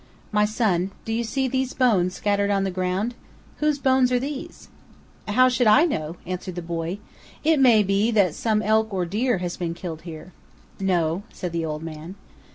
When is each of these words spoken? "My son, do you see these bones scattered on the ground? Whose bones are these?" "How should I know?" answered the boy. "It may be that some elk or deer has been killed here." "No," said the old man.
"My 0.31 0.45
son, 0.45 0.89
do 1.05 1.13
you 1.13 1.23
see 1.23 1.47
these 1.47 1.75
bones 1.75 2.15
scattered 2.15 2.49
on 2.49 2.63
the 2.63 2.71
ground? 2.71 3.13
Whose 3.57 3.77
bones 3.77 4.11
are 4.11 4.17
these?" 4.17 4.67
"How 5.27 5.47
should 5.47 5.67
I 5.67 5.85
know?" 5.85 6.17
answered 6.25 6.55
the 6.55 6.63
boy. 6.63 6.97
"It 7.43 7.59
may 7.59 7.83
be 7.83 8.09
that 8.09 8.33
some 8.33 8.63
elk 8.63 8.91
or 8.91 9.05
deer 9.05 9.37
has 9.37 9.57
been 9.57 9.75
killed 9.75 10.01
here." 10.01 10.33
"No," 10.79 11.21
said 11.31 11.51
the 11.51 11.65
old 11.65 11.83
man. 11.83 12.15